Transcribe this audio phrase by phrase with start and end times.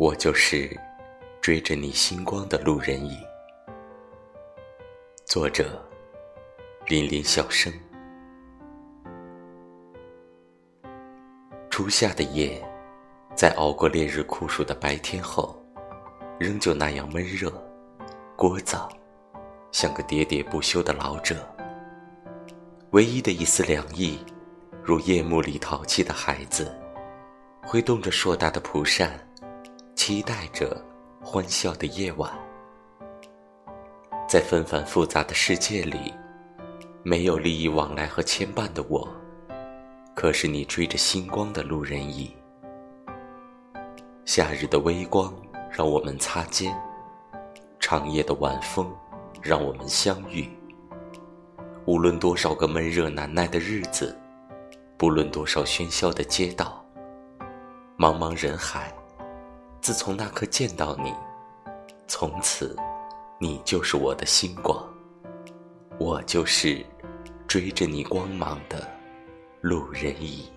[0.00, 0.74] 我就是
[1.42, 3.18] 追着你星光的路人乙。
[5.26, 5.78] 作者：
[6.86, 7.70] 林林小生。
[11.68, 12.66] 初夏的夜，
[13.36, 15.62] 在熬过烈日酷暑的白天后，
[16.38, 17.52] 仍旧那样闷热、
[18.38, 18.88] 聒噪，
[19.70, 21.46] 像个喋喋不休的老者。
[22.92, 24.18] 唯一的一丝凉意，
[24.82, 26.74] 如夜幕里淘气的孩子，
[27.66, 29.12] 挥动着硕大的蒲扇，
[30.10, 30.76] 期待着
[31.22, 32.28] 欢笑的夜晚。
[34.28, 36.12] 在纷繁复杂的世界里，
[37.04, 39.08] 没有利益往来和牵绊的我，
[40.12, 42.34] 可是你追着星光的路人乙。
[44.24, 45.32] 夏日的微光
[45.70, 46.76] 让我们擦肩，
[47.78, 48.92] 长夜的晚风
[49.40, 50.50] 让我们相遇。
[51.84, 54.18] 无论多少个闷热难耐的日子，
[54.98, 56.84] 不论多少喧嚣的街道，
[57.96, 58.92] 茫茫人海，
[59.80, 61.12] 自从那刻见到你，
[62.06, 62.76] 从此。
[63.42, 64.86] 你就是我的星光，
[65.98, 66.84] 我就是
[67.48, 68.86] 追着你光芒的
[69.62, 70.52] 路人乙。